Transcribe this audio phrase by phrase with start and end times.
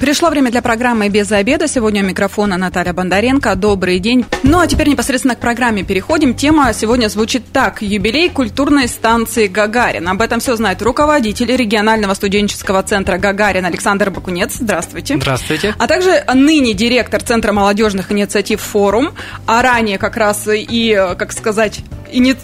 [0.00, 1.66] Пришло время для программы «Без обеда».
[1.66, 3.56] Сегодня у микрофона Наталья Бондаренко.
[3.56, 4.24] Добрый день.
[4.44, 6.34] Ну, а теперь непосредственно к программе переходим.
[6.34, 7.82] Тема сегодня звучит так.
[7.82, 10.06] Юбилей культурной станции «Гагарин».
[10.06, 14.54] Об этом все знает руководитель регионального студенческого центра «Гагарин» Александр Бакунец.
[14.60, 15.16] Здравствуйте.
[15.16, 15.74] Здравствуйте.
[15.76, 19.10] А также ныне директор Центра молодежных инициатив «Форум»,
[19.46, 21.80] а ранее как раз и, как сказать,
[22.12, 22.36] ини...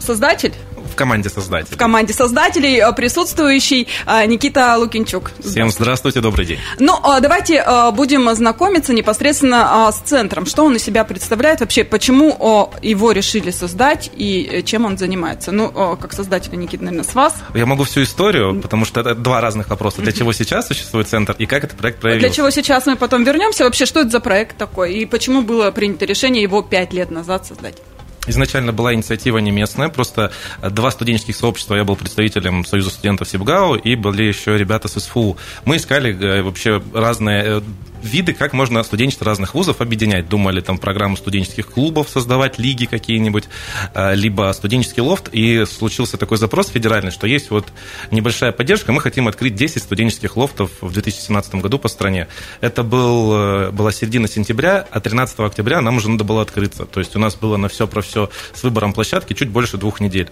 [0.00, 0.52] создатель
[0.94, 1.74] в команде создателей.
[1.74, 5.32] В команде создателей э, присутствующий э, Никита Лукинчук.
[5.40, 6.58] Всем здравствуйте, добрый день.
[6.78, 10.46] Ну, э, давайте будем знакомиться непосредственно с центром.
[10.46, 11.84] Что он из себя представляет вообще?
[11.84, 15.50] Почему его решили создать и чем он занимается?
[15.52, 17.34] Ну, как создатель, Никита, наверное, с вас.
[17.54, 20.00] Я могу всю историю, потому что это два разных вопроса.
[20.00, 22.28] Для чего сейчас существует центр и как этот проект проявился?
[22.28, 23.64] Для чего сейчас мы потом вернемся?
[23.64, 24.94] Вообще, что это за проект такой?
[24.94, 27.76] И почему было принято решение его пять лет назад создать?
[28.26, 33.74] Изначально была инициатива не местная, просто два студенческих сообщества, я был представителем Союза студентов Сибгау,
[33.74, 35.36] и были еще ребята с СФУ.
[35.64, 37.60] Мы искали э, вообще разные э,
[38.04, 40.28] виды, как можно студенчество разных вузов объединять.
[40.28, 43.44] Думали там программу студенческих клубов создавать, лиги какие-нибудь,
[43.94, 45.28] э, либо студенческий лофт.
[45.32, 47.66] И случился такой запрос федеральный, что есть вот
[48.10, 52.28] небольшая поддержка, мы хотим открыть 10 студенческих лофтов в 2017 году по стране.
[52.60, 56.84] Это был, э, была середина сентября, а 13 октября нам уже надо было открыться.
[56.84, 60.00] То есть у нас было на все про все с выбором площадки чуть больше двух
[60.00, 60.28] недель.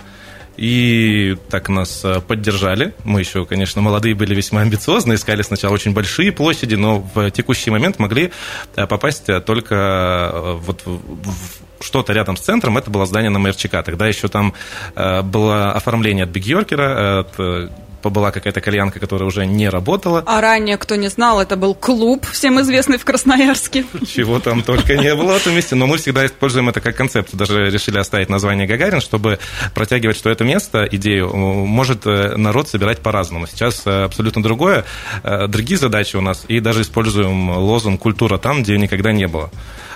[0.57, 2.95] И так нас э, поддержали.
[3.05, 7.71] Мы еще, конечно, молодые были весьма амбициозны, искали сначала очень большие площади, но в текущий
[7.71, 8.33] момент могли
[8.77, 13.83] э, попасть э, только вот в что-то рядом с центром, это было здание на МРЧК.
[13.85, 14.55] Тогда еще там
[14.95, 17.73] было оформление от Биг Йоркера, от
[18.11, 20.23] была какая-то кальянка, которая уже не работала.
[20.27, 23.85] А ранее, кто не знал, это был клуб, всем известный в Красноярске.
[24.07, 27.39] Чего там только не было в этом месте, но мы всегда используем это как концепцию.
[27.39, 29.39] Даже решили оставить название Гагарин, чтобы
[29.75, 33.47] протягивать, что это место, идею, может э, народ собирать по-разному.
[33.47, 34.85] Сейчас э, абсолютно другое,
[35.23, 39.51] э, другие задачи у нас, и даже используем лозунг «культура там, где никогда не было».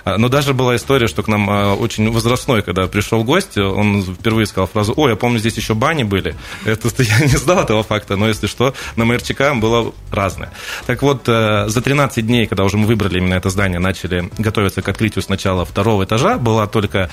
[0.06, 4.04] А, но даже была история, что к нам а, очень возрастной, когда пришел гость, он
[4.04, 6.36] впервые сказал фразу «Ой, я помню, здесь еще бани были».
[6.64, 10.52] Это я не знал этого факта, но если что, на МРЧК было разное.
[10.86, 14.80] Так вот, э, за 13 дней, когда уже мы выбрали именно это здание, начали готовиться
[14.80, 17.10] к открытию сначала второго этажа, была только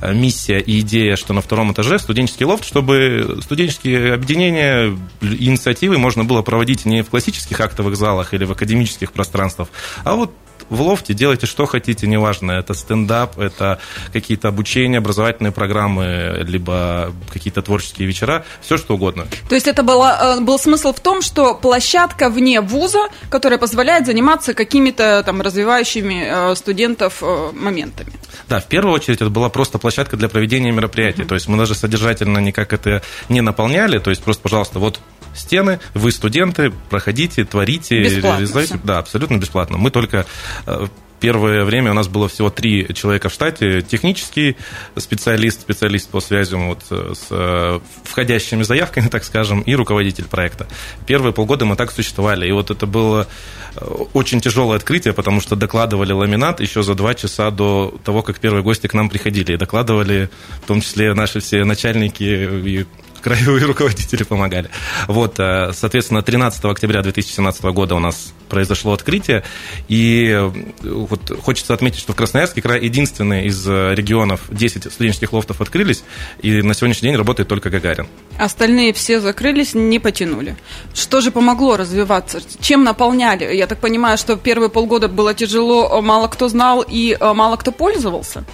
[0.00, 6.22] э, миссия и идея, что на втором этаже студенческий лофт, чтобы студенческие объединения, инициативы можно
[6.22, 9.68] было проводить не в классических актовых залах или в академических пространствах,
[10.04, 10.32] а вот
[10.68, 13.78] в лофте, делайте что хотите, неважно, это стендап, это
[14.12, 19.26] какие-то обучения, образовательные программы, либо какие-то творческие вечера, все что угодно.
[19.48, 24.06] То есть это было, э, был смысл в том, что площадка вне вуза, которая позволяет
[24.06, 28.12] заниматься какими-то там развивающими э, студентов э, моментами.
[28.48, 31.22] Да, в первую очередь это была просто площадка для проведения мероприятий.
[31.22, 31.28] Mm-hmm.
[31.28, 33.98] То есть мы даже содержательно никак это не наполняли.
[33.98, 35.00] То есть просто, пожалуйста, вот
[35.36, 38.74] стены, вы студенты, проходите, творите, бесплатно реализуйте.
[38.74, 38.80] Все.
[38.84, 39.78] Да, абсолютно бесплатно.
[39.78, 40.26] Мы только
[40.66, 40.86] э,
[41.20, 43.82] первое время у нас было всего три человека в штате.
[43.82, 44.56] Технический
[44.96, 50.66] специалист, специалист по связям вот с э, входящими заявками, так скажем, и руководитель проекта.
[51.06, 52.48] Первые полгода мы так существовали.
[52.48, 53.26] И вот это было
[53.74, 58.38] э, очень тяжелое открытие, потому что докладывали ламинат еще за два часа до того, как
[58.38, 59.52] первые гости к нам приходили.
[59.52, 60.30] И докладывали
[60.62, 62.86] в том числе наши все начальники и
[63.26, 64.70] краевые руководители помогали.
[65.08, 69.42] Вот, э, соответственно, 13 октября 2017 года у нас произошло открытие,
[69.88, 70.52] и э,
[70.84, 76.04] вот хочется отметить, что в Красноярске край единственный из э, регионов 10 студенческих лофтов открылись,
[76.40, 78.06] и на сегодняшний день работает только Гагарин.
[78.38, 80.56] Остальные все закрылись, не потянули.
[80.94, 82.40] Что же помогло развиваться?
[82.60, 83.56] Чем наполняли?
[83.56, 88.44] Я так понимаю, что первые полгода было тяжело, мало кто знал и мало кто пользовался?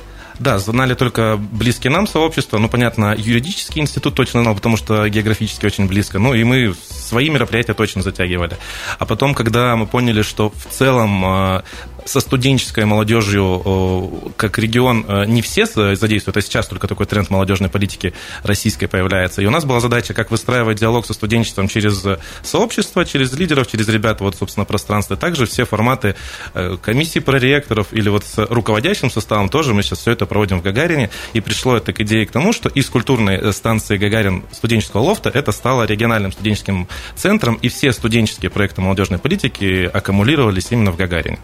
[0.42, 2.58] Да, знали только близкие нам сообщества.
[2.58, 6.18] Ну, понятно, юридический институт точно знал, потому что географически очень близко.
[6.18, 8.56] Ну, и мы свои мероприятия точно затягивали.
[8.98, 11.64] А потом, когда мы поняли, что в целом а,
[12.04, 17.70] со студенческой молодежью как регион э, не все задействуют, а сейчас только такой тренд молодежной
[17.70, 19.42] политики российской появляется.
[19.42, 22.04] И у нас была задача, как выстраивать диалог со студенчеством через
[22.42, 25.16] сообщество, через лидеров, через ребят, вот, собственно, пространство.
[25.16, 26.14] Также все форматы
[26.54, 30.62] э, комиссии проректоров или вот с руководящим составом тоже мы сейчас все это проводим в
[30.62, 31.10] Гагарине.
[31.32, 35.30] И пришло это к идее к тому, что из культурной э, станции Гагарин студенческого лофта
[35.30, 41.38] это стало региональным студенческим центром, и все студенческие проекты молодежной политики аккумулировались именно в Гагарине.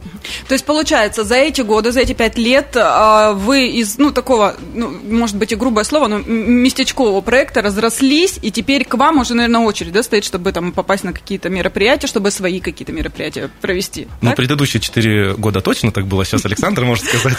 [0.49, 4.57] То есть, получается, за эти годы, за эти пять лет а, вы из, ну, такого,
[4.75, 9.35] ну, может быть, и грубое слово, но местечкового проекта разрослись, и теперь к вам уже,
[9.35, 14.09] наверное, очередь, да, стоит, чтобы там попасть на какие-то мероприятия, чтобы свои какие-то мероприятия провести.
[14.23, 17.37] Ну, предыдущие четыре года точно так было, сейчас Александр может сказать.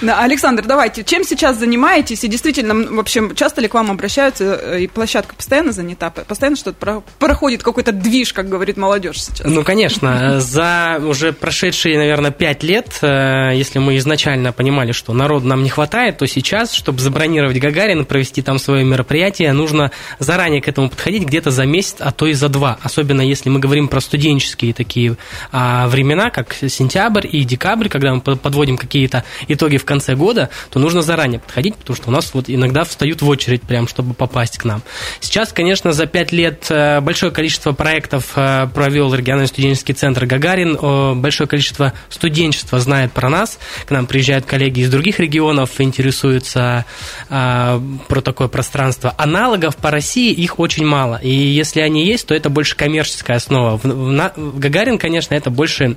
[0.00, 4.80] Да, Александр, давайте, чем сейчас занимаетесь, и действительно, вообще, часто ли к вам обращаются, э,
[4.82, 9.46] и площадка постоянно занята, постоянно что-то проходит, какой-то движ, как говорит молодежь сейчас?
[9.46, 15.46] Ну, конечно, за уже прошедшие, наверное, пять лет, э, если мы изначально понимали, что народу
[15.46, 20.68] нам не хватает, то сейчас, чтобы забронировать Гагарин, провести там свое мероприятие, нужно заранее к
[20.68, 22.78] этому подходить где-то за месяц, а то и за два.
[22.82, 25.16] Особенно если мы говорим про студенческие такие
[25.52, 30.78] а, времена, как сентябрь и декабрь, когда мы подводим какие-то итоги в конце года, то
[30.78, 34.58] нужно заранее подходить, потому что у нас вот иногда встают в очередь прям, чтобы попасть
[34.58, 34.82] к нам.
[35.20, 41.20] Сейчас, конечно, за пять лет э, большое количество проектов э, провел региональный студенческий центр Гагарин,
[41.20, 46.84] большое количество студенчества знает про нас, к нам приезжают коллеги из других регионов, интересуются
[47.28, 49.14] а, про такое пространство.
[49.18, 53.78] Аналогов по России их очень мало, и если они есть, то это больше коммерческая основа.
[53.78, 55.96] В, в, в Гагарин, конечно, это больше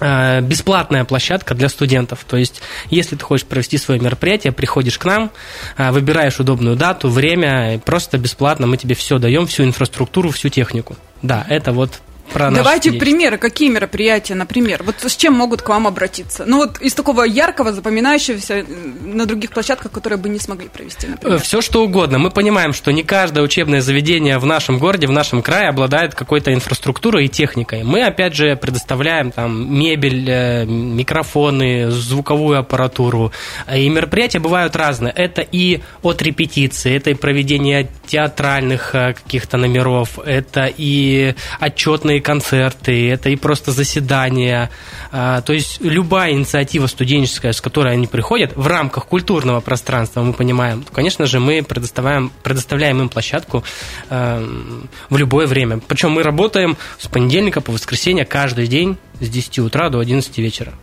[0.00, 2.24] а, бесплатная площадка для студентов.
[2.28, 2.60] То есть,
[2.90, 5.30] если ты хочешь провести свое мероприятие, приходишь к нам,
[5.76, 10.96] а, выбираешь удобную дату, время, просто бесплатно мы тебе все даем, всю инфраструктуру, всю технику.
[11.22, 12.00] Да, это вот
[12.32, 16.44] про Давайте примеры, какие мероприятия, например, вот с чем могут к вам обратиться?
[16.46, 18.64] Ну вот из такого яркого, запоминающегося
[19.02, 21.40] на других площадках, которые бы не смогли провести, например.
[21.40, 22.18] Все что угодно.
[22.18, 26.52] Мы понимаем, что не каждое учебное заведение в нашем городе, в нашем крае обладает какой-то
[26.52, 27.84] инфраструктурой и техникой.
[27.84, 33.32] Мы, опять же, предоставляем там мебель, э, микрофоны, звуковую аппаратуру.
[33.74, 35.12] И мероприятия бывают разные.
[35.12, 43.10] Это и от репетиции, это и проведение театральных э, каких-то номеров, это и отчетные концерты,
[43.10, 44.70] это и просто заседания.
[45.10, 50.32] А, то есть любая инициатива студенческая, с которой они приходят, в рамках культурного пространства, мы
[50.32, 53.64] понимаем, конечно же, мы предоставляем, предоставляем им площадку
[54.08, 54.42] а,
[55.10, 55.80] в любое время.
[55.86, 60.74] Причем мы работаем с понедельника по воскресенье каждый день с 10 утра до 11 вечера.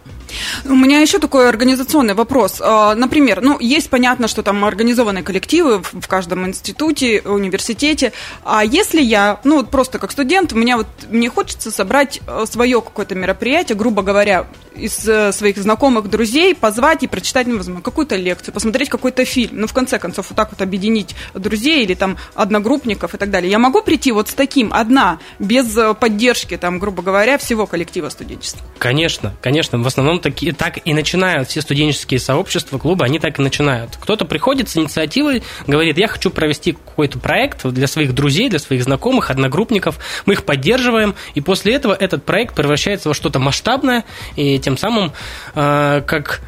[0.65, 2.62] У меня еще такой организационный вопрос.
[2.62, 8.13] А, например, ну, есть понятно, что там организованные коллективы в каждом институте, университете.
[8.44, 12.45] А если я, ну, вот просто как студент, у меня вот, мне хочется собрать э,
[12.50, 17.81] свое какое-то мероприятие, грубо говоря, из э, своих знакомых, друзей, позвать и прочитать, ну, возможно,
[17.81, 19.62] какую-то лекцию, посмотреть какой-то фильм.
[19.62, 23.51] Ну, в конце концов, вот так вот объединить друзей или там одногруппников и так далее.
[23.51, 28.09] Я могу прийти вот с таким, одна, без э, поддержки, там, грубо говоря, всего коллектива
[28.29, 28.61] студенчества?
[28.77, 29.79] Конечно, конечно.
[29.79, 33.97] В основном такие, так и начинают все студенческие сообщества, клубы, они так и начинают.
[33.97, 38.83] Кто-то приходит с инициативой, говорит, я хочу провести какой-то проект для своих друзей, для своих
[38.83, 39.99] знакомых, одногруппников.
[40.25, 44.05] Мы их поддерживаем, и после этого этот проект превращается во что-то масштабное,
[44.35, 45.11] и тем самым,
[45.55, 46.41] э, как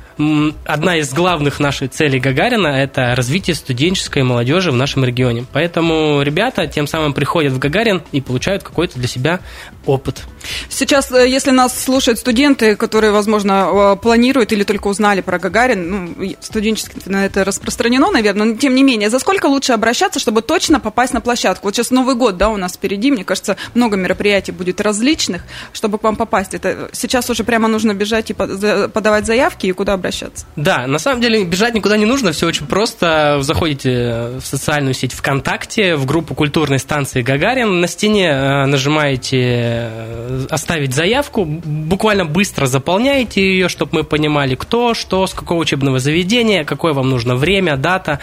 [0.66, 5.46] одна из главных наших целей Гагарина– это развитие студенческой молодежи в нашем регионе.
[5.52, 9.40] Поэтому ребята тем самым приходят в Гагарин и получают какой-то для себя
[9.86, 10.22] опыт.
[10.70, 15.90] Сейчас, э, если нас слушают студенты, которые, возможно, э, планируют или только узнали про Гагарин,
[15.90, 20.42] ну, студенчески на это распространено, наверное, но тем не менее, за сколько лучше обращаться, чтобы
[20.42, 21.68] точно попасть на площадку?
[21.68, 25.44] Вот сейчас Новый год, да, у нас впереди, мне кажется, много мероприятий будет различных,
[25.74, 26.54] чтобы к вам попасть.
[26.54, 30.11] Это сейчас уже прямо нужно бежать и подавать заявки, и куда обращаться?
[30.56, 33.40] Да, на самом деле бежать никуда не нужно, все очень просто.
[33.42, 40.46] Заходите в социальную сеть ВКонтакте, в группу культурной станции Гагарин, на стене э, нажимаете Э,
[40.50, 46.64] оставить заявку, буквально быстро заполняете ее, чтобы мы понимали, кто, что, с какого учебного заведения,
[46.64, 48.20] какое вам нужно время, дата.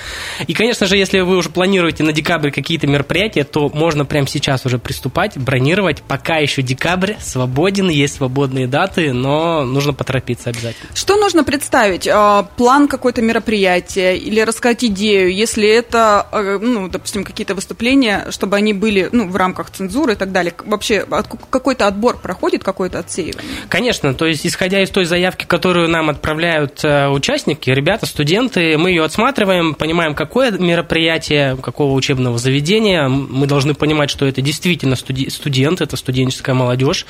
[0.46, 4.66] И, конечно же, если вы уже планируете на декабрь какие-то мероприятия, то можно прямо сейчас
[4.66, 6.02] уже приступать, бронировать.
[6.02, 10.88] Пока еще декабрь свободен, есть свободные даты, но нужно поторопиться обязательно.
[10.94, 11.67] Что нужно представить?
[11.75, 18.56] А, план какой-то мероприятия или рассказать идею, если это, э, ну, допустим, какие-то выступления, чтобы
[18.56, 20.54] они были ну, в рамках цензуры и так далее.
[20.64, 21.06] Вообще,
[21.50, 23.42] какой-то отбор проходит, какое-то отсеивание?
[23.68, 28.90] Конечно, то есть исходя из той заявки, которую нам отправляют э, участники, ребята, студенты, мы
[28.90, 35.80] ее отсматриваем, понимаем, какое мероприятие, какого учебного заведения, мы должны понимать, что это действительно студент,
[35.80, 37.06] это студенческая молодежь,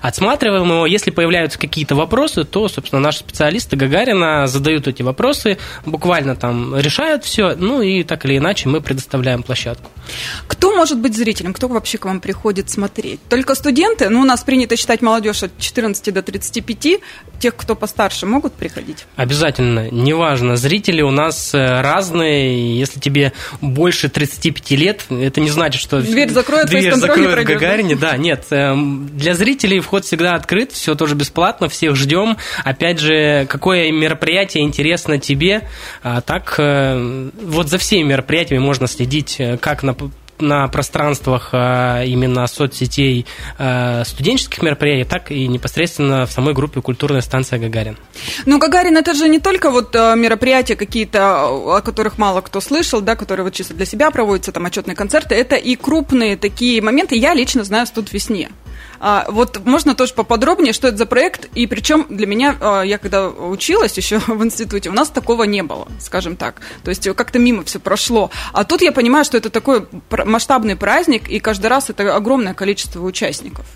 [0.00, 5.58] отсматриваем его, если появляются какие-то вопросы, то, собственно, наши специалисты Гагарин Гагарина, задают эти вопросы,
[5.86, 9.90] буквально там решают все, ну и так или иначе мы предоставляем площадку.
[10.48, 11.52] Кто может быть зрителем?
[11.54, 13.20] Кто вообще к вам приходит смотреть?
[13.28, 14.08] Только студенты?
[14.08, 17.00] Ну, у нас принято считать молодежь от 14 до 35.
[17.38, 19.06] Тех, кто постарше, могут приходить?
[19.16, 19.90] Обязательно.
[19.90, 20.56] Неважно.
[20.56, 22.78] Зрители у нас э, разные.
[22.78, 26.00] Если тебе больше 35 лет, это не значит, что...
[26.00, 27.96] Дверь закроют, дверь закроют в Гагарине.
[27.96, 28.46] Да, нет.
[28.50, 32.36] Эм, для зрителей вход всегда открыт, все тоже бесплатно, всех ждем.
[32.64, 35.68] Опять же, какое мероприятие интересно тебе,
[36.02, 39.94] а так э, вот за всеми мероприятиями можно следить э, как на
[40.42, 43.26] на пространствах а, именно соцсетей
[43.58, 47.96] а, студенческих мероприятий, так и непосредственно в самой группе «Культурная станция Гагарин».
[48.46, 53.00] Ну, Гагарин– это же не только вот а, мероприятия какие-то, о которых мало кто слышал,
[53.00, 57.16] да, которые вот чисто для себя проводятся, там, отчетные концерты, это и крупные такие моменты.
[57.16, 58.50] Я лично знаю «Студ весне».
[59.04, 63.28] А, вот можно тоже поподробнее, что это за проект, и причем для меня, я когда
[63.28, 66.60] училась еще в институте, у нас такого не было, скажем так.
[66.84, 68.30] То есть как-то мимо все прошло.
[68.52, 69.86] А тут я понимаю, что это такой
[70.32, 73.66] масштабный праздник, и каждый раз это огромное количество участников.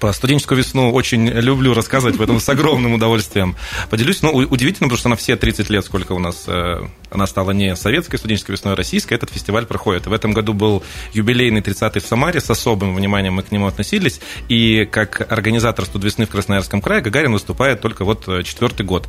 [0.00, 3.56] Про студенческую весну очень люблю рассказывать, поэтому с огромным удовольствием
[3.90, 4.22] поделюсь.
[4.22, 7.74] Ну, удивительно, потому что на все 30 лет, сколько у нас э, она стала не
[7.74, 10.06] советской студенческой весной, а российской, этот фестиваль проходит.
[10.06, 14.20] В этом году был юбилейный 30-й в Самаре, с особым вниманием мы к нему относились.
[14.48, 19.08] И как организатор студвесны в Красноярском крае Гагарин выступает только вот э, четвертый год.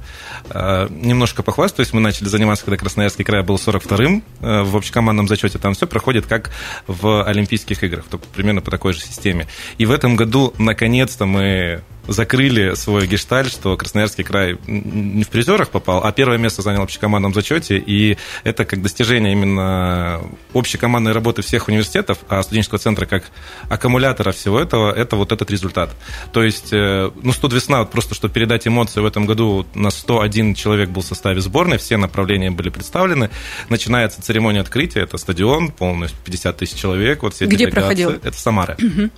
[0.49, 5.59] Э, немножко похвастаюсь, мы начали заниматься, когда Красноярский край был 42-м в общекомандном зачете.
[5.59, 6.49] Там все проходит как
[6.87, 9.47] в Олимпийских играх, только примерно по такой же системе.
[9.77, 15.29] И в этом году на наконец-то мы закрыли свой гешталь, что Красноярский край не в
[15.29, 20.21] призерах попал, а первое место занял в общекомандном зачете, и это как достижение именно
[20.53, 23.25] общекомандной работы всех университетов, а студенческого центра как
[23.69, 25.91] аккумулятора всего этого, это вот этот результат.
[26.31, 29.91] То есть, э, ну, 100 весна, вот просто, чтобы передать эмоции, в этом году на
[29.91, 33.29] 101 человек был в составе сборной, все направления были представлены,
[33.67, 37.79] начинается церемония открытия, это стадион, полностью 50 тысяч человек, вот все Где делегации.
[37.81, 38.09] проходил?
[38.09, 38.77] Это Самара.
[38.81, 39.09] Угу.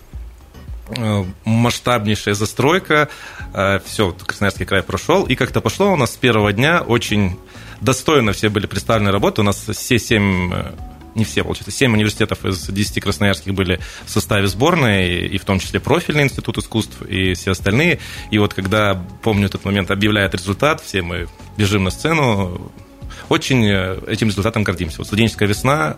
[0.98, 3.10] Э, масштабнейшая застройка,
[3.54, 7.38] э, все, Красноярский край прошел, и как-то пошло у нас с первого дня очень
[7.80, 8.34] достойно.
[8.34, 10.72] Все были представлены работы, у нас все семь э,
[11.16, 15.60] не все, получается, семь университетов из 10 красноярских были в составе сборной, и в том
[15.60, 18.00] числе профильный институт искусств и все остальные.
[18.30, 22.72] И вот когда, помню, этот момент объявляет результат, все мы бежим на сцену,
[23.28, 23.66] очень
[24.08, 25.00] этим результатом гордимся.
[25.00, 25.98] Вот студенческая весна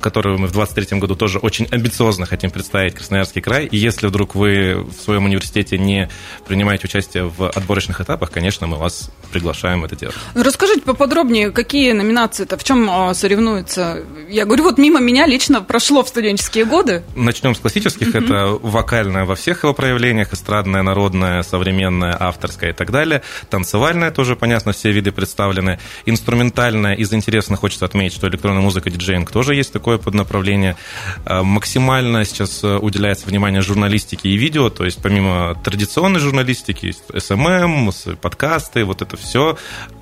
[0.00, 3.66] которую мы в 2023 году тоже очень амбициозно хотим представить Красноярский край.
[3.66, 6.08] И если вдруг вы в своем университете не
[6.46, 10.16] принимаете участие в отборочных этапах, конечно, мы вас приглашаем это делать.
[10.34, 14.04] Ну, расскажите поподробнее, какие номинации-то, в чем а, соревнуются?
[14.28, 17.02] Я говорю, вот мимо меня лично прошло в студенческие годы.
[17.14, 18.08] Начнем с классических.
[18.08, 18.24] Mm-hmm.
[18.24, 23.22] Это вокальное во всех его проявлениях, эстрадное, народное, современное, авторское и так далее.
[23.50, 25.78] Танцевальное тоже, понятно, все виды представлены.
[26.06, 30.76] Инструментальное, из интересного хочется отметить, что электронная музыка, диджеинг тоже есть такое поднаправление.
[31.24, 37.90] А, максимально сейчас э, уделяется внимание журналистике и видео, то есть помимо традиционной журналистики, SMM,
[38.20, 39.56] подкасты, вот это все.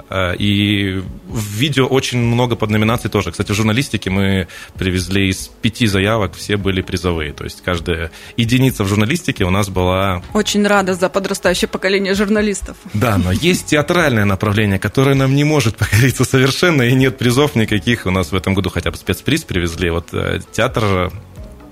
[0.09, 3.33] А, и в видео очень много подноминаций тоже.
[3.33, 7.33] Кстати, в журналистике мы привезли из пяти заявок, все были призовые.
[7.33, 10.23] То есть каждая единица в журналистике у нас была...
[10.33, 12.77] Очень рада за подрастающее поколение журналистов.
[12.95, 18.07] Да, но есть театральное направление, которое нам не может покориться совершенно, и нет призов никаких.
[18.07, 19.91] У нас в этом году хотя бы спецприз привезли.
[19.91, 21.13] Вот э, театр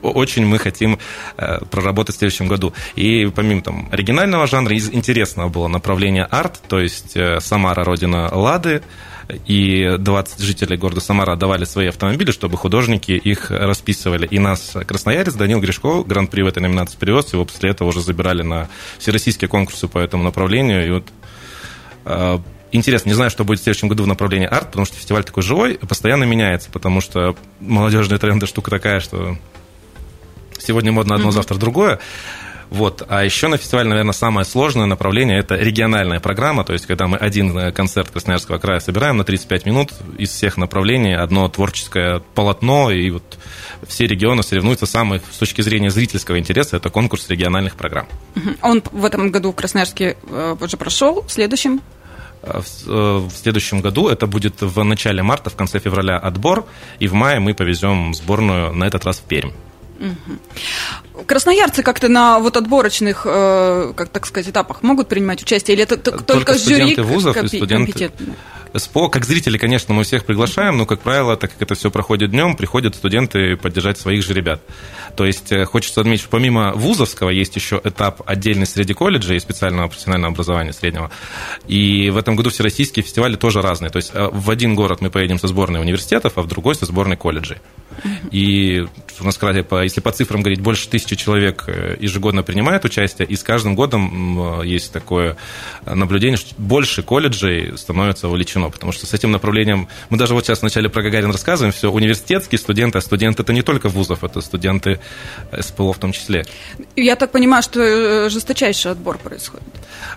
[0.02, 0.98] очень мы хотим
[1.36, 2.72] э, проработать в следующем году.
[2.94, 8.28] И помимо там, оригинального жанра, из интересного было направление арт, то есть э, Самара, родина
[8.32, 8.82] Лады,
[9.46, 14.26] и 20 жителей города Самара давали свои автомобили, чтобы художники их расписывали.
[14.26, 18.42] И нас красноярец Данил Гришко гран-при в этой номинации привез, его после этого уже забирали
[18.42, 20.86] на всероссийские конкурсы по этому направлению.
[20.86, 24.96] И вот Интересно, не знаю, что будет в следующем году в направлении арт, потому что
[24.96, 29.38] фестиваль такой живой, постоянно меняется, потому что молодежные тренды штука такая, что
[30.58, 31.32] Сегодня модно одно, mm-hmm.
[31.32, 31.98] завтра другое.
[32.70, 33.04] Вот.
[33.08, 37.18] А еще на фестивале, наверное, самое сложное направление– это региональная программа, то есть когда мы
[37.18, 42.90] один э, концерт Красноярского края собираем на 35 минут из всех направлений, одно творческое полотно,
[42.90, 43.38] и вот
[43.86, 44.86] все регионы соревнуются.
[44.86, 48.08] Самый, с точки зрения зрительского интереса, это конкурс региональных программ.
[48.62, 51.82] Он в этом году в Красноярске э, уже прошел, в следующем?
[52.44, 52.60] Э,
[53.18, 54.08] в следующем году.
[54.08, 56.66] Это будет в начале марта, в конце февраля отбор,
[56.98, 59.52] и в мае мы повезем сборную на этот раз в Пермь.
[61.26, 65.96] Красноярцы как-то на вот отборочных, э, как так сказать, этапах могут принимать участие, или это
[65.96, 68.10] только, только жюри вузов и студенты.
[68.76, 72.32] СПО, как зрители, конечно, мы всех приглашаем, но, как правило, так как это все проходит
[72.32, 74.60] днем, приходят студенты поддержать своих же ребят.
[75.16, 79.40] То есть э, хочется отметить, что помимо вузовского есть еще этап отдельный среди колледжей и
[79.40, 81.12] специального профессионального образования среднего.
[81.68, 83.90] И в этом году всероссийские фестивали тоже разные.
[83.90, 86.84] То есть э, в один город мы поедем со сборной университетов, а в другой со
[86.86, 87.58] сборной колледжей.
[88.32, 88.84] И
[89.20, 93.42] у нас, если по цифрам говорить, больше тысячи человек э, ежегодно принимает участие, и с
[93.42, 95.36] каждым годом есть такое
[95.86, 100.62] наблюдение, что больше колледжей становится увлечено, потому что с этим направлением, мы даже вот сейчас
[100.62, 105.00] вначале про Гагарин рассказываем, все, университетские студенты, а студенты это не только вузов, это студенты
[105.58, 106.44] СПО в том числе.
[106.96, 109.68] Я так понимаю, что э, жесточайший отбор происходит.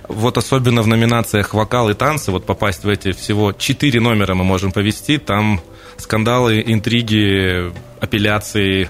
[0.08, 4.44] Вот особенно в номинациях вокал и танцы, вот попасть в эти всего четыре номера мы
[4.44, 5.62] можем повести, там
[5.98, 8.90] скандалы, интриги, апелляции,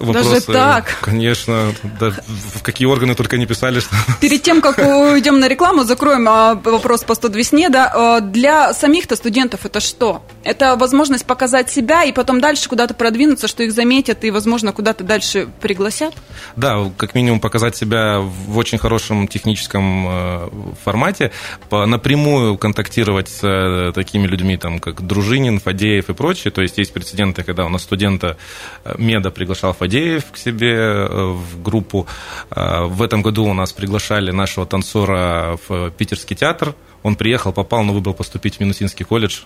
[0.00, 0.30] вопросы.
[0.30, 0.98] Даже так?
[1.00, 1.72] Конечно.
[2.00, 2.10] Да,
[2.54, 3.80] в какие органы только не писали.
[3.80, 3.94] Что...
[4.20, 7.68] Перед тем, как уйдем на рекламу, закроем а, вопрос по 100 весне.
[7.68, 10.22] Да, а, для самих-то студентов это что?
[10.42, 15.04] Это возможность показать себя и потом дальше куда-то продвинуться, что их заметят и, возможно, куда-то
[15.04, 16.14] дальше пригласят?
[16.56, 20.48] Да, как минимум показать себя в очень хорошем техническом э,
[20.82, 21.32] формате,
[21.70, 26.50] напрямую контактировать с э, такими людьми, там, как Дружинин, Фадеев и прочие.
[26.50, 28.36] То есть есть прецеденты, когда у нас студента
[28.84, 32.06] э, меда приглашал Фадеев, Фадеев к себе э, в группу.
[32.50, 36.76] Э, в этом году у нас приглашали нашего танцора в Питерский театр.
[37.02, 39.40] Он приехал, попал, но выбрал поступить в Минусинский колледж,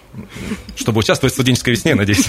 [0.77, 2.29] чтобы участвовать в студенческой весне, надеюсь.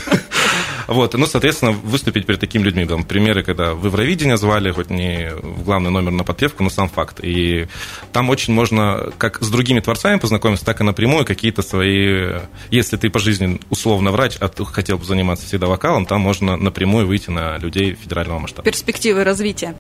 [0.88, 2.86] Вот, ну, соответственно, выступить перед такими людьми.
[2.86, 6.89] Там, примеры, когда в Евровидение звали, хоть не в главный номер на подпевку, но сам
[6.89, 7.20] факт.
[7.22, 7.68] И
[8.12, 12.39] там очень можно как с другими творцами познакомиться, так и напрямую какие-то свои...
[12.72, 16.58] Если ты по жизни условно врач, а ты хотел бы заниматься всегда вокалом, там можно
[16.58, 18.63] напрямую выйти на людей федерального масштаба.
[18.63, 19.75] Перспективы развития.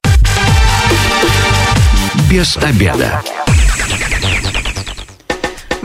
[2.29, 3.21] Без обеда.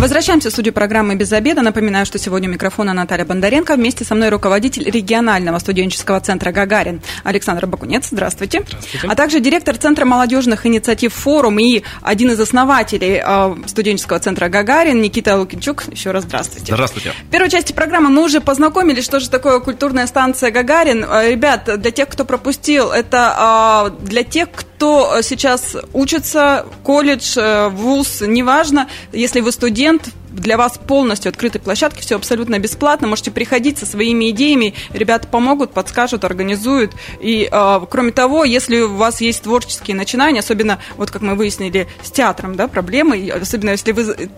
[0.01, 1.61] Возвращаемся в студию программы «Без обеда».
[1.61, 3.77] Напоминаю, что сегодня у микрофона Наталья Бондаренко.
[3.77, 8.09] Вместе со мной руководитель регионального студенческого центра «Гагарин» Александр Бакунец.
[8.11, 8.63] Здравствуйте.
[8.67, 9.07] Здравствуйте.
[9.07, 15.03] А также директор Центра молодежных инициатив «Форум» и один из основателей э, студенческого центра «Гагарин»
[15.03, 15.85] Никита Лукинчук.
[15.93, 16.73] Еще раз здравствуйте.
[16.73, 17.13] Здравствуйте.
[17.29, 21.05] В первой части программы мы уже познакомились, что же такое культурная станция «Гагарин».
[21.05, 24.70] Э, ребят, для тех, кто пропустил, это э, для тех, кто
[25.23, 27.37] сейчас учится, колледж,
[27.71, 33.07] вуз, неважно, если вы студент, для вас полностью открытой площадки, все абсолютно бесплатно.
[33.07, 36.93] Можете приходить со своими идеями, ребята помогут, подскажут, организуют.
[37.21, 41.89] И э, кроме того, если у вас есть творческие начинания, особенно, вот как мы выяснили,
[42.03, 44.31] с театром, да, проблемы, особенно если вы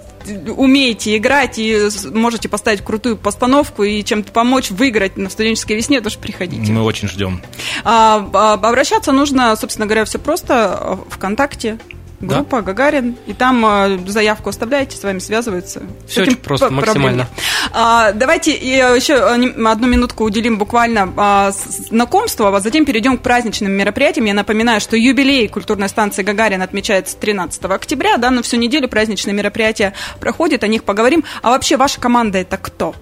[0.57, 6.19] умеете играть и можете поставить крутую постановку и чем-то помочь выиграть на студенческой весне, тоже
[6.19, 6.71] приходите.
[6.73, 7.43] Мы очень ждем.
[7.85, 11.79] А, а, обращаться нужно, собственно говоря, все просто ВКонтакте,
[12.23, 12.62] группа да?
[12.62, 15.83] Гагарин, и там э, заявку оставляете, с вами связываются.
[16.07, 17.29] Все очень просто, максимально.
[17.73, 24.27] А, давайте еще одну минутку уделим буквально а, знакомству, а затем перейдем к праздничным мероприятиям.
[24.27, 29.35] Я напоминаю, что юбилей культурной станции Гагарин отмечается 13 октября, да, но всю неделю праздничные
[29.35, 31.25] мероприятия проходят, о них поговорим.
[31.42, 32.94] А вообще ваша команда это кто?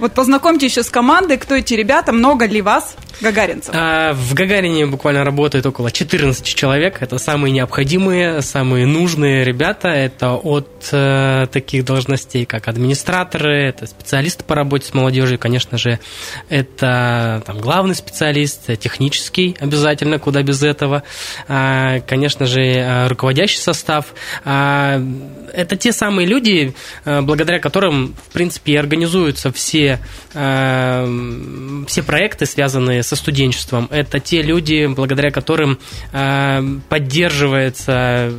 [0.00, 3.74] Вот познакомьте еще с командой, кто эти ребята, много ли вас, гагаринцев?
[3.76, 7.02] А, в Гагарине буквально работает около 14 человек.
[7.02, 9.88] Это самые необходимые, самые нужные ребята.
[9.88, 16.00] Это от э, таких должностей, как администраторы, это специалисты по работе с молодежью, конечно же,
[16.48, 21.02] это там, главный специалист, технический обязательно, куда без этого.
[21.46, 24.14] А, конечно же, э, руководящий состав.
[24.46, 24.98] А,
[25.52, 29.89] это те самые люди, э, благодаря которым, в принципе, и организуются все
[30.34, 35.78] э, все проекты, связанные со студенчеством, это те люди, благодаря которым
[36.12, 38.32] э, поддерживается,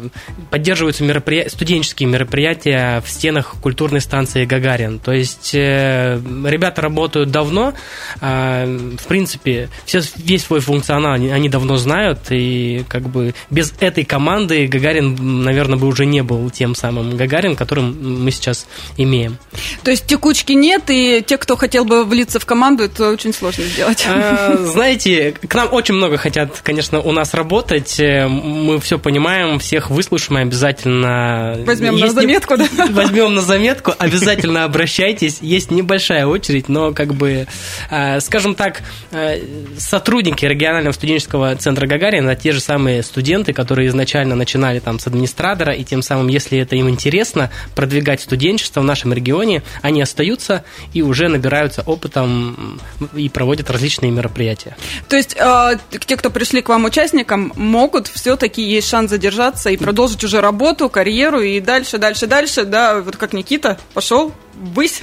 [0.50, 5.00] поддерживаются мероприятия, студенческие мероприятия в стенах культурной станции Гагарин.
[5.00, 7.74] То есть э, ребята работают давно,
[8.22, 13.74] э, в принципе, все, весь свой функционал они, они давно знают, и как бы без
[13.80, 19.38] этой команды Гагарин, наверное, бы уже не был тем самым Гагарин, которым мы сейчас имеем.
[19.84, 23.64] То есть текучки нет, и те, кто хотел бы влиться в команду, это очень сложно
[23.64, 24.06] сделать.
[24.08, 28.00] А, знаете, к нам очень много хотят, конечно, у нас работать.
[28.00, 31.58] Э, мы все понимаем, всех выслушаем обязательно.
[31.66, 32.70] Возьмем Есть на заметку, не...
[32.78, 32.86] да?
[32.92, 35.40] Возьмем на заметку, обязательно обращайтесь.
[35.42, 37.48] Есть небольшая очередь, но как бы,
[37.90, 39.42] э, скажем так, э,
[39.80, 45.74] сотрудники регионального студенческого центра Гагарина, те же самые студенты, которые изначально начинали там с администратора,
[45.74, 51.02] и тем самым, если это им интересно, продвигать студенчество в нашем регионе, они остаются и
[51.02, 52.80] уже набираются опытом
[53.16, 54.76] и проводят различные мероприятия.
[55.08, 59.78] То есть э, те, кто пришли к вам участникам, могут все-таки есть шанс задержаться и
[59.78, 65.02] продолжить уже работу, карьеру и дальше, дальше, дальше, да, вот как Никита пошел высь.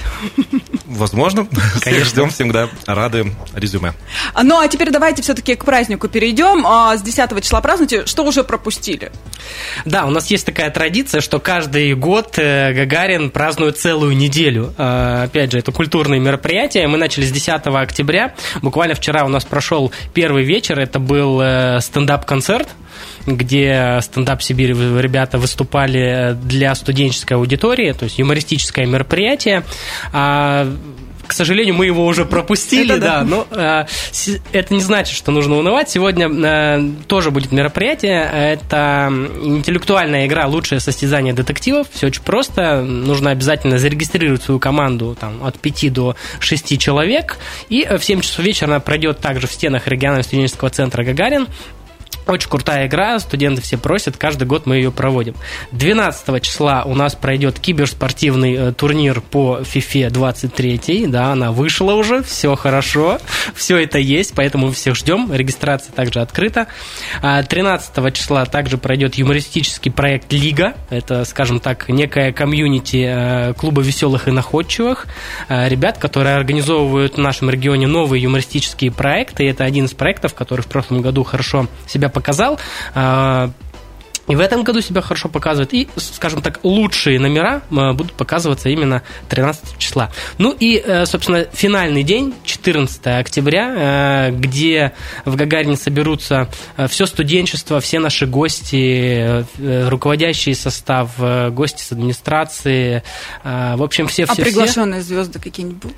[0.85, 1.47] Возможно.
[1.81, 2.05] Конечно.
[2.05, 3.93] Ждем всегда рады резюме.
[4.41, 6.65] Ну, а теперь давайте все-таки к празднику перейдем.
[6.65, 8.05] А, с 10 числа празднуйте.
[8.05, 9.11] Что уже пропустили?
[9.85, 14.73] Да, у нас есть такая традиция, что каждый год э, Гагарин празднует целую неделю.
[14.77, 16.87] А, опять же, это культурные мероприятия.
[16.87, 18.33] Мы начали с 10 октября.
[18.61, 20.79] Буквально вчера у нас прошел первый вечер.
[20.79, 22.69] Это был э, стендап-концерт
[23.25, 29.63] где стендап Сибирь ребята выступали для студенческой аудитории, то есть юмористическое мероприятие.
[30.13, 30.67] А
[31.29, 33.85] к сожалению, мы его уже пропустили, это да, да, но э,
[34.51, 35.87] это не значит, что нужно унывать.
[35.87, 38.27] Сегодня э, тоже будет мероприятие.
[38.33, 41.85] Это интеллектуальная игра «Лучшее состязание детективов».
[41.93, 42.81] Все очень просто.
[42.81, 47.37] Нужно обязательно зарегистрировать свою команду там, от 5 до 6 человек.
[47.69, 51.47] И в 7 часов вечера она пройдет также в стенах регионального студенческого центра «Гагарин».
[52.29, 55.33] Очень крутая игра, студенты все просят, каждый год мы ее проводим.
[55.71, 62.21] 12 числа у нас пройдет киберспортивный э, турнир по FIFA 23, да, она вышла уже,
[62.21, 63.17] все хорошо,
[63.55, 66.67] все это есть, поэтому мы всех ждем, регистрация также открыта.
[67.21, 73.81] 13 а числа также пройдет юмористический проект Лига, это, скажем так, некая комьюнити э, клуба
[73.81, 75.07] веселых и находчивых,
[75.47, 80.61] э, ребят, которые организовывают в нашем регионе новые юмористические проекты, это один из проектов, который
[80.61, 82.59] в прошлом году хорошо себя показал показал.
[84.29, 85.73] А, и в этом году себя хорошо показывает.
[85.73, 90.11] И, скажем так, лучшие номера э, будут показываться именно 13 числа.
[90.37, 94.93] Ну и, э, собственно, финальный день, 14 октября, э, где
[95.25, 96.49] в Гагарине соберутся
[96.87, 101.11] все студенчество, все наши гости, руководящий состав,
[101.51, 103.03] гости с администрации,
[103.43, 105.09] в общем, все все А приглашенные все.
[105.09, 105.97] звезды какие-нибудь будут?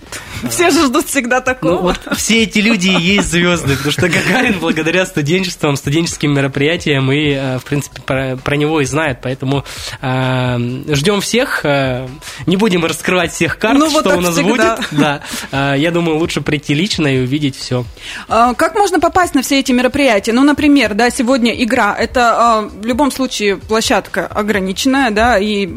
[0.52, 1.72] Все же ждут всегда такого.
[1.72, 7.12] Ну, вот все эти люди и есть звезды, потому что Гагарин благодаря студенчествам, студенческим мероприятиям
[7.12, 8.02] и, в принципе,
[8.44, 9.64] про, него и знает, поэтому
[10.02, 10.58] э,
[10.90, 11.62] ждем всех.
[11.64, 12.08] Э,
[12.46, 14.78] не будем раскрывать всех карт, ну, вот что у нас всегда.
[14.78, 14.88] будет.
[14.92, 17.86] Да, э, я думаю, лучше прийти лично и увидеть все.
[18.28, 20.34] А, как можно попасть на все эти мероприятия?
[20.34, 21.96] Ну, например, да, сегодня игра.
[21.98, 25.68] Это э, в любом случае площадка ограниченная, да, и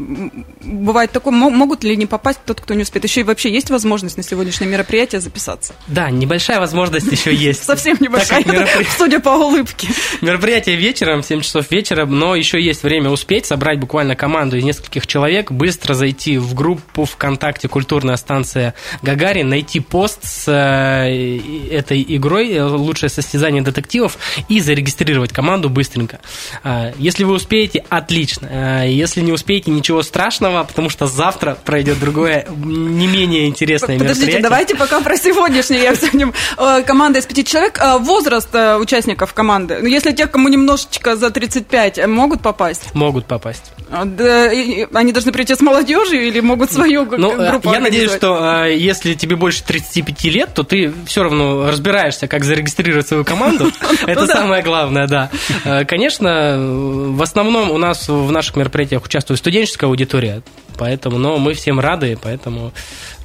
[0.61, 3.05] бывает такое, могут ли не попасть тот, кто не успеет?
[3.05, 5.73] Еще и вообще есть возможность на сегодняшнее мероприятие записаться?
[5.87, 7.63] Да, небольшая возможность еще есть.
[7.63, 8.43] Совсем небольшая,
[8.97, 9.87] судя по улыбке.
[10.21, 15.07] Мероприятие вечером, 7 часов вечера, но еще есть время успеть собрать буквально команду из нескольких
[15.07, 21.39] человек, быстро зайти в группу ВКонтакте «Культурная станция Гагарин», найти пост с э,
[21.71, 24.17] этой игрой э, «Лучшее состязание детективов»
[24.49, 26.19] и зарегистрировать команду быстренько.
[26.63, 28.47] А, если вы успеете, отлично.
[28.51, 34.27] А, если не успеете, ничего страшного, потому что завтра пройдет другое, не менее интересное Подождите,
[34.27, 34.41] мероприятие.
[34.41, 36.33] давайте пока про сегодняшнее я обсудим.
[36.57, 37.79] Э, команда из пяти человек.
[37.99, 39.79] Возраст участников команды.
[39.81, 42.95] Ну, если тех, кому немножечко за 35, могут попасть?
[42.95, 43.71] Могут попасть.
[43.95, 44.49] А, да,
[44.93, 49.13] они должны прийти с молодежью или могут свою ну, группу Я надеюсь, что а, если
[49.13, 53.71] тебе больше 35 лет, то ты все равно разбираешься, как зарегистрировать свою команду.
[54.05, 55.29] Ну Это самое главное, да.
[55.63, 60.41] А, конечно, в основном у нас в наших мероприятиях участвует студенческая аудитория,
[60.77, 62.73] поэтому, но мы всем рады, поэтому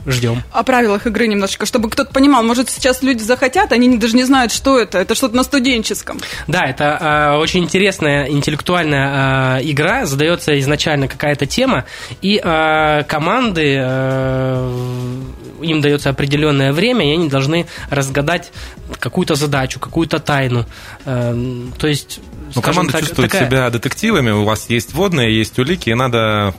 [0.06, 0.42] Ждем.
[0.52, 2.42] О правилах игры немножечко, чтобы кто-то понимал.
[2.42, 4.98] Может, сейчас люди захотят, они даже не знают, что это.
[4.98, 6.18] Это что-то на студенческом.
[6.46, 10.06] Да, это э, очень интересная интеллектуальная э, игра.
[10.06, 11.84] Задается изначально какая-то тема,
[12.22, 15.20] и э, команды э,
[15.62, 18.52] им дается определенное время, и они должны разгадать
[18.98, 20.66] какую-то задачу, какую-то тайну.
[21.04, 21.34] Э,
[21.78, 22.20] то есть
[22.54, 23.48] ну, команда так, чувствует такая...
[23.48, 26.54] себя детективами, у вас есть водные, есть улики, и надо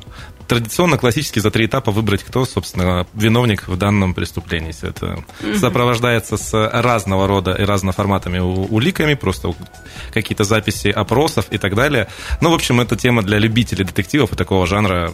[0.52, 4.74] традиционно классически за три этапа выбрать, кто, собственно, виновник в данном преступлении.
[4.74, 5.24] Все это
[5.58, 9.54] сопровождается с разного рода и разноформатами уликами, просто
[10.14, 12.10] какие-то записи опросов и так далее.
[12.42, 15.14] Ну, в общем, это тема для любителей детективов и такого жанра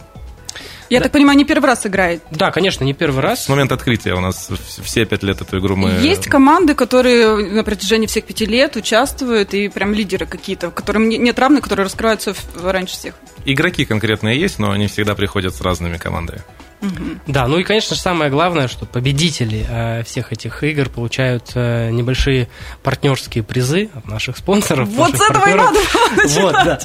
[0.89, 1.03] я да.
[1.03, 2.21] так понимаю, не первый раз играет.
[2.31, 3.45] Да, конечно, не первый раз.
[3.45, 4.49] С момента открытия у нас
[4.83, 5.89] все пять лет эту игру мы...
[6.01, 11.37] Есть команды, которые на протяжении всех пяти лет участвуют, и прям лидеры какие-то, которым нет
[11.39, 13.15] равных, которые раскрываются раньше всех.
[13.45, 16.41] Игроки конкретные есть, но они всегда приходят с разными командами.
[16.81, 17.19] Угу.
[17.27, 21.89] Да, ну и, конечно же, самое главное, что победители э, всех этих игр получают э,
[21.89, 22.49] небольшие
[22.83, 24.87] партнерские призы от наших спонсоров.
[24.89, 25.71] Вот с этого партнеров.
[25.71, 26.79] и надо Вот, да.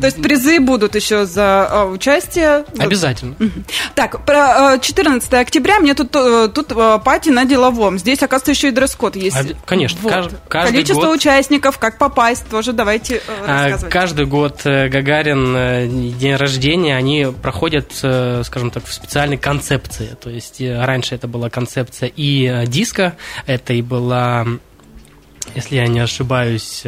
[0.00, 2.64] То есть призы будут еще за а, участие?
[2.78, 3.36] Обязательно.
[3.94, 7.98] Так, про 14 а, октября мне тут, э, тут а, пати на деловом.
[7.98, 9.36] Здесь, оказывается, еще и дресс-код есть.
[9.36, 9.46] Об...
[9.64, 9.98] Конечно.
[10.02, 10.12] Вот.
[10.12, 10.34] Кажд...
[10.48, 11.16] Каждый Количество год...
[11.16, 13.92] участников, как попасть, тоже давайте э, рассказывать.
[13.92, 20.16] Каждый год э, Гагарин, день рождения, они проходят, скажем так, в специальной концепции.
[20.20, 24.46] То есть раньше это была концепция и диска, это и была,
[25.54, 26.82] если я не ошибаюсь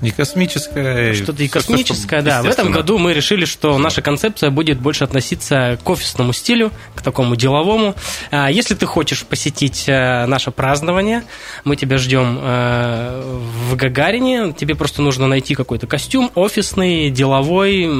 [0.00, 1.14] Не космическое.
[1.14, 2.42] Что-то и космическое, да.
[2.42, 7.02] В этом году мы решили, что наша концепция будет больше относиться к офисному стилю, к
[7.02, 7.94] такому деловому.
[8.30, 11.24] А, если ты хочешь посетить э, наше празднование,
[11.64, 13.22] мы тебя ждем э,
[13.70, 14.52] в Гагарине.
[14.52, 17.90] Тебе просто нужно найти какой-то костюм офисный, деловой,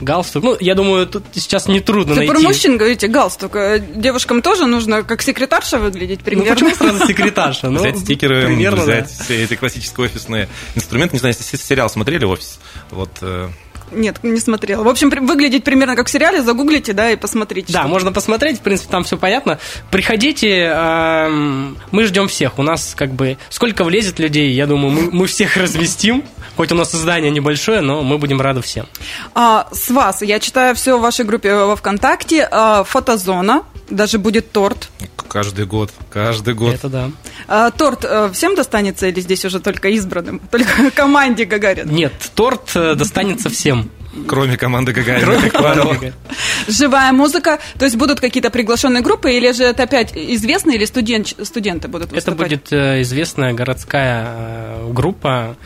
[0.00, 0.42] галстук.
[0.44, 2.32] Ну, я думаю, тут сейчас нетрудно Ты найти.
[2.32, 3.56] про мужчин говорите, галстук.
[3.56, 6.54] Э, девушкам тоже нужно как секретарша выглядеть Ну, примерно?
[6.54, 7.70] почему сразу секретарша?
[7.70, 10.91] Ну, взять стикеры, примерно, взять все эти классические офисные инструменты.
[10.98, 12.58] Не знаю, если сериал смотрели «Офис»,
[12.90, 13.48] вот э,
[13.92, 14.82] Нет, не смотрела.
[14.82, 17.72] В общем, при- выглядеть примерно как в сериале, загуглите, да, и посмотрите.
[17.72, 19.58] Да, можно посмотреть, в принципе, там все понятно.
[19.90, 22.58] Приходите, эм, мы ждем всех.
[22.58, 26.24] У нас как бы сколько влезет людей, я думаю, мы, мы всех разместим.
[26.56, 28.86] Хоть у нас здание небольшое, но мы будем рады всем.
[29.34, 34.52] А, с вас, я читаю все в вашей группе во ВКонтакте, а, фотозона, даже будет
[34.52, 34.90] торт.
[35.32, 36.74] Каждый год, каждый год.
[36.74, 37.10] Это да.
[37.48, 40.40] А, торт э, всем достанется или здесь уже только избранным?
[40.50, 41.88] Только команде Гагарин?
[41.88, 43.90] Нет, торт э, достанется всем.
[44.28, 46.12] Кроме команды Гагарина, Кроме команды.
[46.68, 51.28] Живая музыка, то есть будут какие-то приглашенные группы, или же это опять известные или студент,
[51.42, 52.50] студенты будут Это выступать?
[52.50, 55.56] будет э, известная городская э, группа,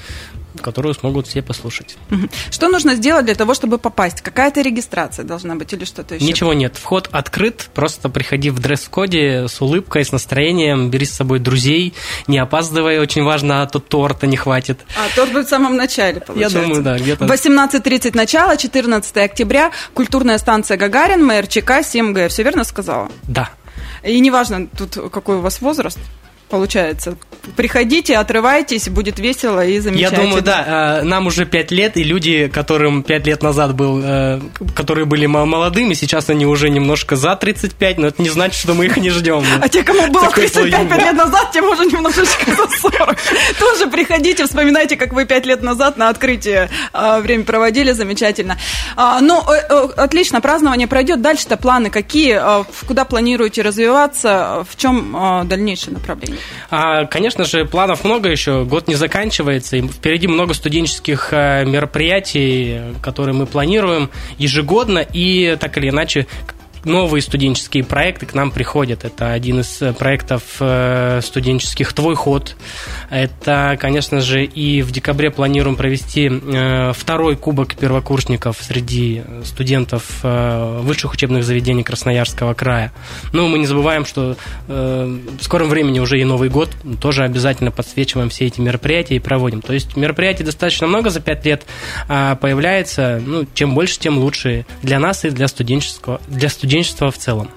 [0.60, 1.96] которую смогут все послушать.
[2.50, 4.20] Что нужно сделать для того, чтобы попасть?
[4.20, 6.24] Какая-то регистрация должна быть или что-то еще?
[6.24, 11.38] Ничего нет, вход открыт, просто приходи в дресс-коде с улыбкой, с настроением, бери с собой
[11.38, 11.94] друзей,
[12.26, 14.80] не опаздывай, очень важно, а то торта не хватит.
[14.96, 16.62] А, торт будет в самом начале, Я получается.
[16.62, 17.24] думаю, да, где-то...
[17.24, 22.28] 18.30 начало, 14 октября, культурная станция Гагарин, МРЧК, 7Г.
[22.28, 23.10] Все верно сказала?
[23.24, 23.50] Да.
[24.02, 25.98] И неважно тут, какой у вас возраст,
[26.48, 27.16] получается.
[27.56, 30.22] Приходите, отрывайтесь, будет весело и Я замечательно.
[30.22, 34.40] думаю, да, э, нам уже пять лет, и люди, которым пять лет назад был, э,
[34.74, 38.74] которые были мо- молодыми, сейчас они уже немножко за 35, но это не значит, что
[38.74, 39.44] мы их не ждем.
[39.60, 40.52] А те, кому было Такой 35
[40.88, 43.16] слой лет назад, тем уже немножечко за 40.
[43.60, 48.58] Тоже приходите, вспоминайте, как вы 5 лет назад на открытии а, время проводили, замечательно.
[48.96, 51.22] А, ну, э, э, отлично, празднование пройдет.
[51.22, 52.32] Дальше-то планы какие?
[52.40, 54.66] А, Куда планируете развиваться?
[54.68, 56.35] В чем дальнейшее направление?
[56.70, 62.94] А, конечно же, планов много еще, год не заканчивается, и впереди много студенческих э, мероприятий,
[63.02, 66.26] которые мы планируем ежегодно, и так или иначе
[66.86, 69.04] новые студенческие проекты к нам приходят.
[69.04, 72.56] Это один из э, проектов э, студенческих «Твой ход».
[73.10, 81.12] Это, конечно же, и в декабре планируем провести э, второй кубок первокурсников среди студентов высших
[81.12, 82.92] учебных заведений Красноярского края.
[83.32, 84.36] Но мы не забываем, что
[84.68, 86.70] в скором времени уже и Новый год.
[87.00, 89.62] Тоже обязательно подсвечиваем все эти мероприятия и проводим.
[89.62, 91.64] То есть мероприятий достаточно много за пять лет
[92.08, 93.20] а появляется.
[93.24, 97.48] Ну, чем больше, тем лучше для нас и для студенческого, для студенчества в целом.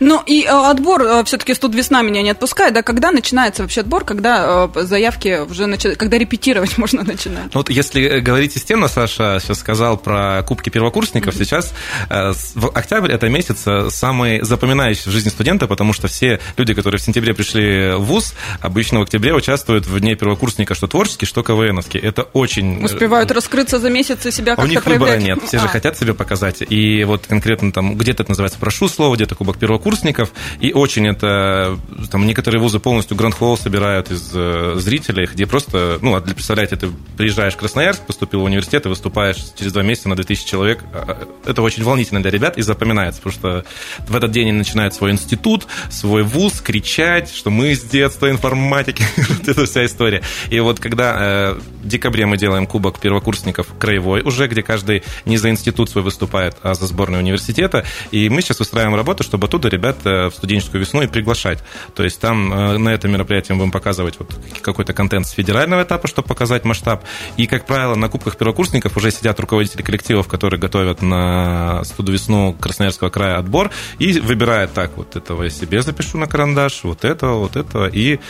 [0.00, 2.82] Ну, и э, отбор, все-таки студ весна меня не отпускает, да?
[2.82, 7.44] Когда начинается вообще отбор, когда э, заявки уже начинают, когда репетировать можно начинать?
[7.46, 11.72] Ну вот если э, говорить системно, Саша сейчас сказал про кубки первокурсников, сейчас
[12.10, 16.40] э, с- в октябрь это месяц э, самый запоминающий в жизни студента, потому что все
[16.56, 20.86] люди, которые в сентябре пришли в ВУЗ, обычно в октябре участвуют в дне первокурсника, что
[20.86, 22.00] творческий, что КВНовский.
[22.00, 22.80] Это очень...
[22.82, 25.24] э, Успевают раскрыться за месяц и себя А у как-то них выбора проявлять?
[25.40, 25.68] нет, все же А.
[25.68, 26.62] хотят себя показать.
[26.68, 30.32] И вот конкретно там где-то это называется «Прошу слово», где-то Кубок первокурсников.
[30.60, 31.78] И очень это...
[32.10, 35.98] Там некоторые вузы полностью гранд-холл собирают из э, зрителей, где просто...
[36.00, 39.82] Ну, а для- представляете, ты приезжаешь в Красноярск, поступил в университет и выступаешь через два
[39.82, 40.84] месяца на 2000 человек.
[40.92, 43.64] А, а, Это очень волнительно для ребят и запоминается, потому что
[44.08, 49.04] в этот день они начинают свой институт, свой вуз, кричать, что мы с детства информатики.
[49.32, 50.22] Вот эта вся история.
[50.50, 55.36] И вот когда э, в декабре мы делаем кубок первокурсников краевой уже, где каждый не
[55.36, 57.84] за институт свой выступает, а за сборную университета.
[58.10, 61.58] И мы сейчас устраиваем работу, чтобы оттуда ребят э, в студенческую весну и приглашать.
[61.94, 65.82] То есть там э, на этом мероприятии мы будем показывать вот какой-то контент с федерального
[65.82, 67.04] этапа, чтобы показать масштаб.
[67.36, 72.52] И, как правило, на кубках первокурсников уже сидят руководители коллективов, которые готовят на студу весну
[72.58, 77.38] Красноярского края отбор и выбирают так, вот этого я себе запишу на карандаш, вот этого,
[77.38, 77.88] вот этого.
[77.88, 78.20] И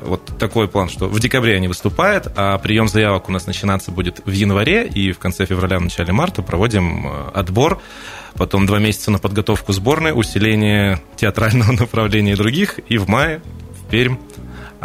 [0.00, 4.20] вот такой план, что в декабре они выступают, а прием заявок у нас начинаться будет
[4.24, 7.80] в январе, и в конце февраля, в начале марта проводим э, отбор,
[8.36, 13.42] потом два месяца на подготовку сборной, усиление театрального направления и других, и в мае
[13.80, 14.16] в Пермь.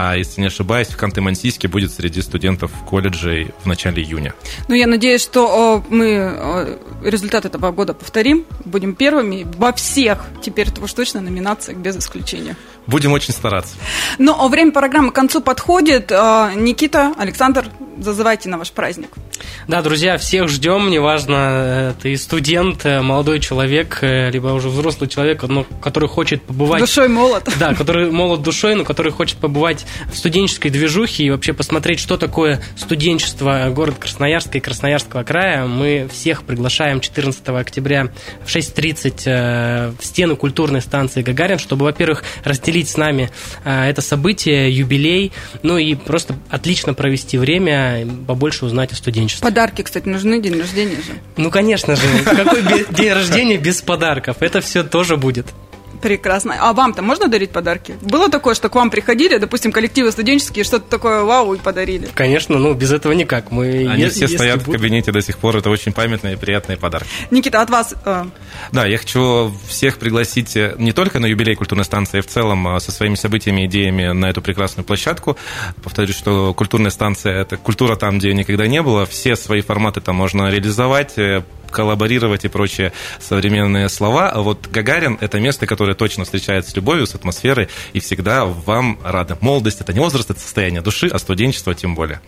[0.01, 4.33] А если не ошибаюсь, в Канты-Мансийске будет среди студентов колледжей в начале июня.
[4.69, 10.81] Ну, я надеюсь, что мы результат этого года повторим, будем первыми во всех, теперь это
[10.81, 12.55] уж точно, номинациях, без исключения.
[12.87, 13.75] Будем очень стараться.
[14.17, 16.13] Но время программы к концу подходит.
[16.13, 19.09] Э, Никита, Александр, зазывайте на ваш праздник.
[19.67, 25.43] Да, друзья, всех ждем, неважно, ты студент, э, молодой человек, э, либо уже взрослый человек,
[25.43, 26.81] но который хочет побывать...
[26.81, 27.47] Душой молод.
[27.59, 32.17] Да, который молод душой, но который хочет побывать в студенческой движухе и вообще посмотреть, что
[32.17, 35.65] такое студенчество города Красноярска и Красноярского края.
[35.65, 38.09] Мы всех приглашаем 14 октября
[38.43, 43.29] в 6.30 э, в стены культурной станции Гагарин, чтобы, во-первых, разделить с нами
[43.63, 45.31] это событие, юбилей,
[45.63, 49.38] ну и просто отлично провести время, побольше узнать о студенчестве.
[49.41, 51.13] Подарки, кстати, нужны, день рождения же.
[51.37, 54.37] Ну, конечно же, какой день рождения без подарков?
[54.41, 55.47] Это все тоже будет.
[56.01, 56.55] Прекрасно.
[56.59, 57.95] А вам-то можно дарить подарки?
[58.01, 62.09] Было такое, что к вам приходили, допустим, коллективы студенческие, что-то такое вау и подарили?
[62.13, 63.51] Конечно, ну без этого никак.
[63.51, 64.75] Мы, Они е- все стоят будут...
[64.75, 67.09] в кабинете до сих пор, это очень памятные и приятные подарки.
[67.31, 67.93] Никита, от вас...
[68.05, 68.25] Э...
[68.71, 72.75] Да, я хочу всех пригласить э, не только на юбилей культурной станции, а в целом
[72.75, 75.37] э, со своими событиями, идеями на эту прекрасную площадку.
[75.83, 79.05] Повторюсь, что культурная станция– это культура там, где никогда не было.
[79.05, 84.29] Все свои форматы там можно реализовать, э, коллаборировать и прочие современные слова.
[84.29, 88.99] А вот Гагарин– это место, которое точно встречается с любовью, с атмосферой и всегда вам
[89.03, 89.37] рады.
[89.41, 92.21] Молодость– это не возраст, это состояние души, а студенчество тем более.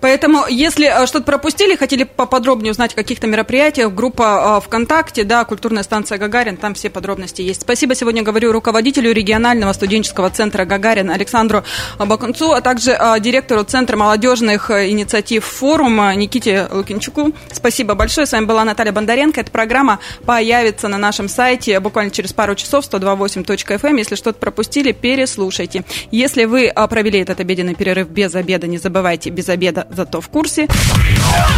[0.00, 5.44] Поэтому, если э, что-то пропустили, хотели поподробнее узнать о каких-то мероприятиях, группа э, ВКонтакте, да,
[5.44, 7.62] культурная станция Гагарин, там все подробности есть.
[7.62, 11.62] Спасибо сегодня говорю руководителю регионального студенческого центра Гагарин Александру
[11.98, 17.32] Бакунцу, а также э, директору Центра молодежных инициатив «Форум» Никите Лукинчуку.
[17.52, 18.26] Спасибо большое.
[18.26, 19.40] С вами была Наталья Наталья Бондаренко.
[19.40, 23.90] Эта программа появится на нашем сайте буквально через пару часов 128.fm.
[23.90, 23.96] Эм.
[23.96, 25.84] Если что-то пропустили, переслушайте.
[26.10, 30.28] Если вы а, провели этот обеденный перерыв без обеда, не забывайте, без обеда зато в
[30.28, 30.66] курсе.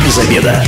[0.04, 0.62] Без обеда.